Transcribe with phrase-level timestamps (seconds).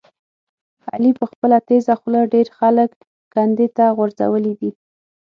[0.91, 2.89] علي په خپله تېزه خوله ډېر خلک
[3.33, 4.71] کندې ته غورځولي دي.